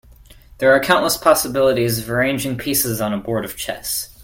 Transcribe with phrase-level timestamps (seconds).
[0.57, 4.09] There are countless possibilities of arranging pieces on a board of chess.